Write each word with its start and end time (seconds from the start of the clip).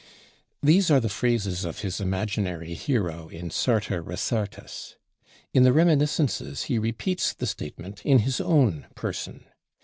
These 0.63 0.89
are 0.89 0.99
the 0.99 1.09
phrases 1.09 1.63
of 1.63 1.81
his 1.81 2.01
imaginary 2.01 2.73
hero 2.73 3.27
in 3.27 3.51
'Sartor 3.51 4.01
Resartus.' 4.01 4.95
In 5.53 5.61
the 5.61 5.71
'Reminiscences' 5.71 6.63
he 6.63 6.79
repeats 6.79 7.33
the 7.33 7.45
statement 7.45 8.03
in 8.03 8.17
his 8.17 8.41
own 8.41 8.87
person. 8.95 9.45